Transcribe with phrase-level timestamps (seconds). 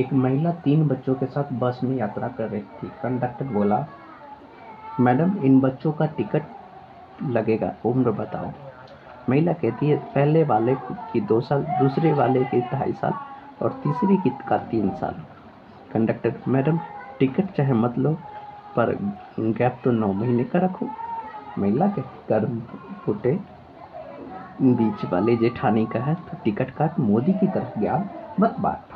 [0.00, 3.86] एक महिला तीन बच्चों के साथ बस में यात्रा कर रही थी। कंडक्टर बोला,
[5.00, 6.42] मैडम, इन बच्चों का टिकट
[7.22, 8.52] लगेगा, उम्र बताओ।
[9.28, 10.74] महिला कहती है, पहले वाले
[11.12, 13.14] की दो साल, दूसरे वाले की ढाई साल
[13.62, 15.14] और तीसरे की का तीन साल।
[15.92, 16.80] कंडक्टर, मैडम,
[17.18, 18.12] टिकट चाहे मत लो,
[18.76, 18.94] पर
[19.40, 20.88] गैप तो नौ महीने का रखो।
[21.58, 22.60] महिला के कर्म
[23.04, 23.38] फूटे,
[24.62, 28.04] बीच वाले जेठानी का है तो टिकट काट मोदी की तरफ़ गया,
[28.40, 28.95] मत बांट